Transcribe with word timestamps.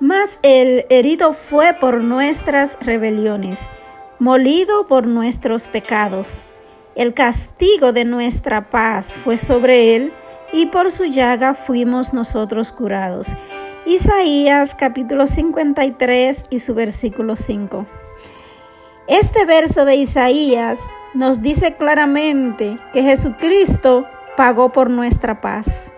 Mas 0.00 0.38
el 0.42 0.86
herido 0.90 1.32
fue 1.32 1.74
por 1.74 2.02
nuestras 2.04 2.78
rebeliones, 2.80 3.60
molido 4.20 4.86
por 4.86 5.08
nuestros 5.08 5.66
pecados. 5.66 6.44
El 6.94 7.14
castigo 7.14 7.92
de 7.92 8.04
nuestra 8.04 8.70
paz 8.70 9.12
fue 9.12 9.38
sobre 9.38 9.96
él, 9.96 10.12
y 10.52 10.66
por 10.66 10.92
su 10.92 11.04
llaga 11.04 11.52
fuimos 11.54 12.14
nosotros 12.14 12.70
curados. 12.70 13.36
Isaías 13.86 14.76
capítulo 14.76 15.26
53 15.26 16.44
y 16.48 16.60
su 16.60 16.74
versículo 16.74 17.34
5. 17.34 17.84
Este 19.08 19.44
verso 19.46 19.84
de 19.84 19.96
Isaías 19.96 20.80
nos 21.12 21.42
dice 21.42 21.74
claramente 21.74 22.78
que 22.92 23.02
Jesucristo 23.02 24.06
pagó 24.36 24.70
por 24.70 24.90
nuestra 24.90 25.40
paz. 25.40 25.92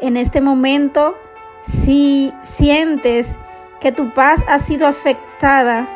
En 0.00 0.16
este 0.16 0.40
momento, 0.40 1.14
si 1.62 2.32
sientes 2.40 3.36
que 3.80 3.92
tu 3.92 4.12
paz 4.12 4.44
ha 4.48 4.58
sido 4.58 4.86
afectada 4.86 5.88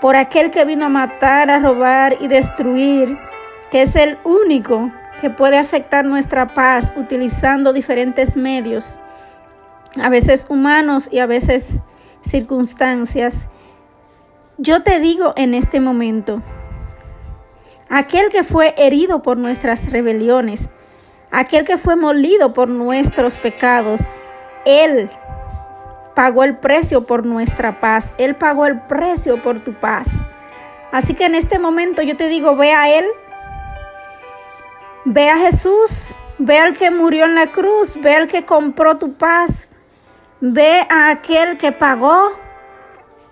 por 0.00 0.16
aquel 0.16 0.50
que 0.50 0.64
vino 0.64 0.86
a 0.86 0.88
matar, 0.88 1.50
a 1.50 1.58
robar 1.58 2.16
y 2.20 2.28
destruir, 2.28 3.18
que 3.70 3.82
es 3.82 3.96
el 3.96 4.18
único 4.24 4.90
que 5.20 5.30
puede 5.30 5.58
afectar 5.58 6.04
nuestra 6.04 6.52
paz 6.54 6.92
utilizando 6.96 7.72
diferentes 7.72 8.36
medios, 8.36 9.00
a 10.02 10.08
veces 10.08 10.46
humanos 10.48 11.08
y 11.10 11.20
a 11.20 11.26
veces 11.26 11.80
circunstancias. 12.20 13.48
Yo 14.58 14.82
te 14.82 15.00
digo 15.00 15.32
en 15.36 15.54
este 15.54 15.80
momento, 15.80 16.42
aquel 17.88 18.28
que 18.28 18.44
fue 18.44 18.74
herido 18.76 19.22
por 19.22 19.38
nuestras 19.38 19.90
rebeliones, 19.90 20.68
aquel 21.30 21.64
que 21.64 21.78
fue 21.78 21.96
molido 21.96 22.52
por 22.52 22.68
nuestros 22.68 23.38
pecados, 23.38 24.02
Él 24.64 25.10
pagó 26.14 26.44
el 26.44 26.56
precio 26.56 27.06
por 27.06 27.26
nuestra 27.26 27.80
paz, 27.80 28.14
Él 28.18 28.36
pagó 28.36 28.66
el 28.66 28.80
precio 28.82 29.42
por 29.42 29.60
tu 29.60 29.74
paz. 29.74 30.28
Así 30.92 31.14
que 31.14 31.24
en 31.24 31.34
este 31.34 31.58
momento 31.58 32.02
yo 32.02 32.16
te 32.16 32.28
digo, 32.28 32.56
ve 32.56 32.72
a 32.72 32.88
Él, 32.88 33.04
ve 35.04 35.28
a 35.28 35.36
Jesús, 35.36 36.16
ve 36.38 36.58
al 36.58 36.76
que 36.76 36.90
murió 36.90 37.24
en 37.24 37.34
la 37.34 37.48
cruz, 37.48 37.98
ve 38.00 38.14
al 38.14 38.26
que 38.26 38.44
compró 38.44 38.96
tu 38.96 39.14
paz, 39.14 39.70
ve 40.40 40.86
a 40.88 41.10
aquel 41.10 41.58
que 41.58 41.72
pagó 41.72 42.32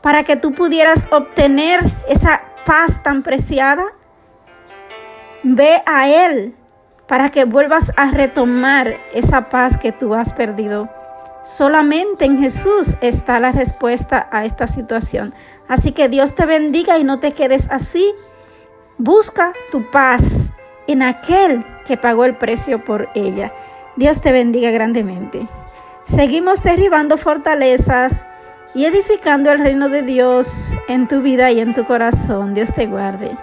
para 0.01 0.25
que 0.25 0.37
tú 0.37 0.53
pudieras 0.53 1.09
obtener 1.13 1.81
esa 2.09 2.43
paz 2.67 3.03
tan 3.03 3.23
preciada. 3.23 3.85
Ve 5.45 5.83
a 5.87 6.09
Él 6.09 6.57
para 7.07 7.29
que 7.29 7.45
vuelvas 7.45 7.93
a 7.97 8.11
retomar 8.11 8.97
esa 9.13 9.49
paz 9.49 9.77
que 9.77 9.93
tú 9.93 10.15
has 10.15 10.33
perdido. 10.33 10.89
Solamente 11.43 12.25
en 12.25 12.39
Jesús 12.39 12.97
está 13.01 13.41
la 13.41 13.51
respuesta 13.51 14.29
a 14.31 14.45
esta 14.45 14.67
situación. 14.67 15.35
Así 15.69 15.93
que 15.93 16.09
Dios 16.09 16.35
te 16.35 16.47
bendiga 16.47 16.99
y 16.99 17.05
no 17.05 17.19
te 17.19 17.33
quedes 17.33 17.69
así. 17.71 18.15
Busca 18.99 19.53
tu 19.71 19.91
paz 19.91 20.53
en 20.87 21.03
aquel 21.03 21.65
que 21.85 21.97
pagó 21.97 22.25
el 22.25 22.37
precio 22.37 22.85
por 22.85 23.09
ella. 23.15 23.53
Dios 23.97 24.21
te 24.21 24.31
bendiga 24.31 24.71
grandemente. 24.71 25.49
Seguimos 26.05 26.63
derribando 26.63 27.17
fortalezas 27.17 28.25
y 28.75 28.85
edificando 28.85 29.51
el 29.51 29.59
reino 29.59 29.89
de 29.89 30.03
Dios 30.03 30.79
en 30.89 31.09
tu 31.09 31.23
vida 31.23 31.51
y 31.51 31.61
en 31.61 31.75
tu 31.75 31.85
corazón. 31.85 32.55
Dios 32.55 32.73
te 32.73 32.87
guarde. 32.87 33.37